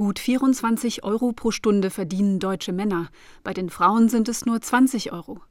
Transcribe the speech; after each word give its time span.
Gut 0.00 0.18
24 0.18 1.04
Euro 1.04 1.32
pro 1.32 1.50
Stunde 1.50 1.90
verdienen 1.90 2.38
deutsche 2.38 2.72
Männer, 2.72 3.10
bei 3.44 3.52
den 3.52 3.68
Frauen 3.68 4.08
sind 4.08 4.30
es 4.30 4.46
nur 4.46 4.58
20 4.58 5.12
Euro. 5.12 5.42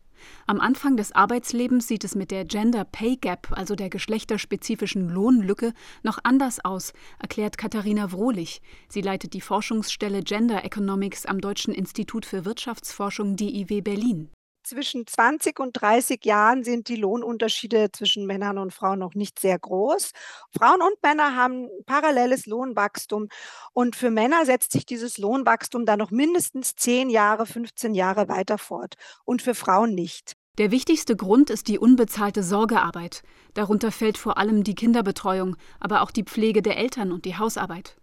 Am 0.48 0.60
Anfang 0.60 0.98
des 0.98 1.12
Arbeitslebens 1.12 1.88
sieht 1.88 2.04
es 2.04 2.16
mit 2.16 2.32
der 2.32 2.46
Gender 2.46 2.84
Pay 2.84 3.18
Gap, 3.18 3.50
also 3.52 3.76
der 3.76 3.92
geschlechterspezifischen 3.92 5.08
Lohnlücke, 5.08 5.72
noch 6.02 6.18
anders 6.24 6.66
aus, 6.66 6.94
erklärt 7.20 7.60
Katharina 7.60 8.12
Wrohlich. 8.12 8.64
Sie 8.88 9.02
leitet 9.02 9.34
die 9.34 9.42
Forschungsstelle 9.42 10.24
Gender 10.24 10.66
Economics 10.66 11.28
am 11.28 11.42
Deutschen 11.42 11.72
Institut 11.72 12.26
für 12.26 12.44
Wirtschaftsforschung 12.44 13.36
DIW 13.36 13.82
Berlin 13.82 14.32
zwischen 14.70 15.06
20 15.08 15.60
und 15.60 15.74
30 15.74 16.24
Jahren 16.24 16.64
sind 16.64 16.88
die 16.88 16.96
Lohnunterschiede 16.96 17.92
zwischen 17.92 18.26
Männern 18.26 18.58
und 18.58 18.74
Frauen 18.74 19.00
noch 19.00 19.16
nicht 19.16 19.40
sehr 19.40 19.58
groß. 19.58 20.12
Frauen 20.56 20.82
und 20.82 21.02
Männer 21.04 21.36
haben 21.36 21.68
paralleles 21.86 22.46
Lohnwachstum. 22.46 23.28
Und 23.74 23.96
für 23.96 24.12
Männer 24.12 24.46
setzt 24.46 24.72
sich 24.72 24.86
dieses 24.86 25.18
Lohnwachstum 25.18 25.86
dann 25.86 26.00
noch 26.00 26.12
mindestens 26.12 26.76
10 26.76 27.10
Jahre, 27.10 27.46
15 27.46 27.94
Jahre 27.96 28.30
weiter 28.30 28.58
fort. 28.58 28.96
Und 29.26 29.42
für 29.42 29.56
Frauen 29.56 29.96
nicht. 29.96 30.34
Der 30.60 30.72
wichtigste 30.72 31.16
Grund 31.16 31.50
ist 31.50 31.68
die 31.68 31.80
unbezahlte 31.80 32.44
Sorgearbeit. 32.44 33.24
Darunter 33.54 33.92
fällt 33.92 34.18
vor 34.18 34.38
allem 34.38 34.64
die 34.64 34.76
Kinderbetreuung, 34.76 35.56
aber 35.80 36.02
auch 36.02 36.12
die 36.12 36.24
Pflege 36.24 36.62
der 36.62 36.78
Eltern 36.78 37.12
und 37.12 37.26
die 37.26 37.38
Hausarbeit. 37.38 37.98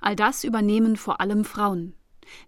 All 0.00 0.16
das 0.16 0.44
übernehmen 0.44 0.96
vor 0.96 1.20
allem 1.20 1.44
Frauen. 1.44 1.94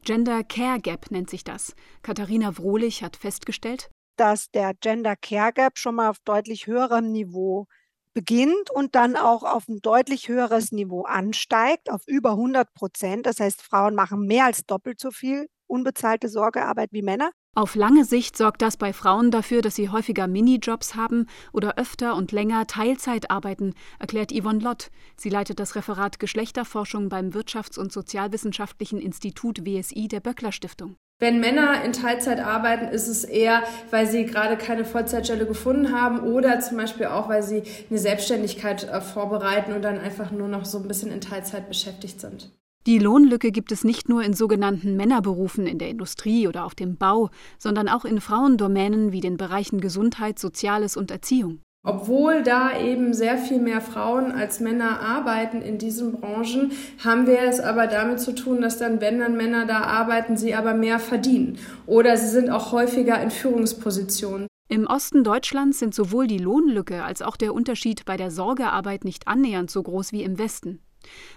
Gender 0.04 0.44
Care 0.44 0.80
Gap 0.80 1.10
nennt 1.10 1.30
sich 1.30 1.44
das. 1.44 1.74
Katharina 2.02 2.56
Wrohlich 2.58 3.02
hat 3.02 3.16
festgestellt, 3.16 3.90
dass 4.16 4.50
der 4.50 4.74
Gender 4.74 5.16
Care 5.16 5.52
Gap 5.52 5.78
schon 5.78 5.96
mal 5.96 6.10
auf 6.10 6.18
deutlich 6.24 6.66
höherem 6.66 7.12
Niveau 7.12 7.66
beginnt 8.14 8.70
und 8.70 8.94
dann 8.94 9.16
auch 9.16 9.42
auf 9.42 9.68
ein 9.68 9.80
deutlich 9.80 10.28
höheres 10.28 10.72
Niveau 10.72 11.02
ansteigt, 11.02 11.90
auf 11.90 12.02
über 12.06 12.30
100 12.32 12.72
Prozent. 12.74 13.26
Das 13.26 13.40
heißt, 13.40 13.62
Frauen 13.62 13.94
machen 13.94 14.26
mehr 14.26 14.44
als 14.44 14.66
doppelt 14.66 15.00
so 15.00 15.10
viel 15.10 15.48
unbezahlte 15.72 16.28
Sorgearbeit 16.28 16.90
wie 16.92 17.02
Männer. 17.02 17.30
Auf 17.54 17.74
lange 17.74 18.04
Sicht 18.04 18.36
sorgt 18.36 18.62
das 18.62 18.76
bei 18.76 18.92
Frauen 18.92 19.30
dafür, 19.30 19.60
dass 19.60 19.74
sie 19.74 19.90
häufiger 19.90 20.26
Minijobs 20.26 20.94
haben 20.94 21.26
oder 21.52 21.76
öfter 21.76 22.14
und 22.16 22.32
länger 22.32 22.66
Teilzeit 22.66 23.30
arbeiten, 23.30 23.74
erklärt 23.98 24.32
Yvonne 24.32 24.60
Lott. 24.60 24.90
Sie 25.16 25.28
leitet 25.28 25.60
das 25.60 25.74
Referat 25.74 26.18
Geschlechterforschung 26.18 27.08
beim 27.08 27.30
Wirtschafts- 27.30 27.78
und 27.78 27.92
Sozialwissenschaftlichen 27.92 29.00
Institut 29.00 29.66
WSI 29.66 30.08
der 30.08 30.20
Böckler 30.20 30.52
Stiftung. 30.52 30.96
Wenn 31.18 31.40
Männer 31.40 31.84
in 31.84 31.92
Teilzeit 31.92 32.40
arbeiten, 32.40 32.88
ist 32.88 33.06
es 33.06 33.22
eher, 33.22 33.62
weil 33.90 34.06
sie 34.06 34.24
gerade 34.24 34.56
keine 34.56 34.84
Vollzeitstelle 34.84 35.46
gefunden 35.46 35.92
haben 35.92 36.20
oder 36.20 36.58
zum 36.60 36.78
Beispiel 36.78 37.06
auch, 37.06 37.28
weil 37.28 37.42
sie 37.42 37.62
eine 37.90 37.98
Selbstständigkeit 37.98 38.84
äh, 38.84 39.00
vorbereiten 39.00 39.72
und 39.72 39.82
dann 39.82 39.98
einfach 39.98 40.32
nur 40.32 40.48
noch 40.48 40.64
so 40.64 40.78
ein 40.78 40.88
bisschen 40.88 41.12
in 41.12 41.20
Teilzeit 41.20 41.68
beschäftigt 41.68 42.20
sind. 42.20 42.50
Die 42.84 42.98
Lohnlücke 42.98 43.52
gibt 43.52 43.70
es 43.70 43.84
nicht 43.84 44.08
nur 44.08 44.24
in 44.24 44.34
sogenannten 44.34 44.96
Männerberufen 44.96 45.68
in 45.68 45.78
der 45.78 45.88
Industrie 45.88 46.48
oder 46.48 46.64
auf 46.64 46.74
dem 46.74 46.96
Bau, 46.96 47.30
sondern 47.56 47.88
auch 47.88 48.04
in 48.04 48.20
Frauendomänen 48.20 49.12
wie 49.12 49.20
den 49.20 49.36
Bereichen 49.36 49.80
Gesundheit, 49.80 50.40
Soziales 50.40 50.96
und 50.96 51.12
Erziehung. 51.12 51.60
Obwohl 51.84 52.42
da 52.42 52.76
eben 52.80 53.14
sehr 53.14 53.38
viel 53.38 53.60
mehr 53.60 53.80
Frauen 53.80 54.32
als 54.32 54.58
Männer 54.58 55.00
arbeiten 55.00 55.62
in 55.62 55.78
diesen 55.78 56.12
Branchen, 56.12 56.72
haben 57.04 57.26
wir 57.26 57.40
es 57.42 57.60
aber 57.60 57.86
damit 57.86 58.18
zu 58.20 58.34
tun, 58.34 58.60
dass 58.60 58.78
dann, 58.78 59.00
wenn 59.00 59.20
dann 59.20 59.36
Männer 59.36 59.64
da 59.64 59.82
arbeiten, 59.82 60.36
sie 60.36 60.54
aber 60.54 60.74
mehr 60.74 60.98
verdienen. 60.98 61.58
Oder 61.86 62.16
sie 62.16 62.28
sind 62.28 62.50
auch 62.50 62.72
häufiger 62.72 63.20
in 63.22 63.30
Führungspositionen. 63.30 64.48
Im 64.68 64.86
Osten 64.86 65.22
Deutschlands 65.22 65.78
sind 65.78 65.94
sowohl 65.94 66.26
die 66.26 66.38
Lohnlücke 66.38 67.04
als 67.04 67.22
auch 67.22 67.36
der 67.36 67.54
Unterschied 67.54 68.04
bei 68.04 68.16
der 68.16 68.30
Sorgearbeit 68.30 69.04
nicht 69.04 69.28
annähernd 69.28 69.70
so 69.70 69.82
groß 69.82 70.12
wie 70.12 70.22
im 70.22 70.38
Westen. 70.38 70.80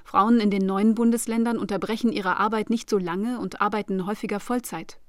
Frauen 0.03 0.39
in 0.39 0.49
den 0.49 0.65
neuen 0.65 0.95
Bundesländern 0.95 1.57
unterbrechen 1.57 2.11
ihre 2.11 2.37
Arbeit 2.37 2.69
nicht 2.69 2.89
so 2.89 2.97
lange 2.97 3.39
und 3.39 3.61
arbeiten 3.61 4.05
häufiger 4.05 4.39
Vollzeit. 4.39 4.99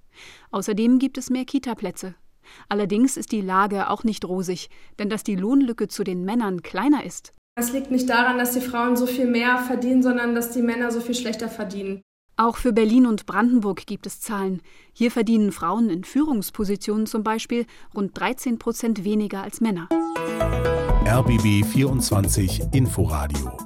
Außerdem 0.50 0.98
gibt 0.98 1.18
es 1.18 1.30
mehr 1.30 1.44
Kitaplätze. 1.44 2.14
Allerdings 2.68 3.16
ist 3.16 3.32
die 3.32 3.40
Lage 3.40 3.90
auch 3.90 4.04
nicht 4.04 4.24
rosig, 4.24 4.70
denn 4.98 5.08
dass 5.10 5.24
die 5.24 5.36
Lohnlücke 5.36 5.88
zu 5.88 6.04
den 6.04 6.24
Männern 6.24 6.62
kleiner 6.62 7.04
ist. 7.04 7.32
Das 7.56 7.72
liegt 7.72 7.90
nicht 7.90 8.08
daran, 8.08 8.38
dass 8.38 8.52
die 8.52 8.60
Frauen 8.60 8.96
so 8.96 9.06
viel 9.06 9.26
mehr 9.26 9.58
verdienen, 9.58 10.02
sondern 10.02 10.34
dass 10.34 10.50
die 10.50 10.62
Männer 10.62 10.90
so 10.90 11.00
viel 11.00 11.14
schlechter 11.14 11.48
verdienen. 11.48 12.02
Auch 12.36 12.58
für 12.58 12.74
Berlin 12.74 13.06
und 13.06 13.24
Brandenburg 13.24 13.86
gibt 13.86 14.06
es 14.06 14.20
Zahlen. 14.20 14.60
Hier 14.92 15.10
verdienen 15.10 15.52
Frauen 15.52 15.88
in 15.88 16.04
Führungspositionen 16.04 17.06
zum 17.06 17.22
Beispiel 17.22 17.64
rund 17.94 18.18
13 18.18 18.58
Prozent 18.58 19.04
weniger 19.04 19.42
als 19.42 19.62
Männer. 19.62 19.88
RBB 21.06 21.64
24 21.64 22.74
Inforadio 22.74 23.65